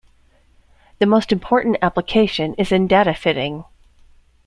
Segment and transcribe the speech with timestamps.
[0.97, 3.65] The most important application is in data fitting.